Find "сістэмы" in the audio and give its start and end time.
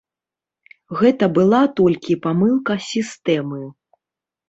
2.91-3.65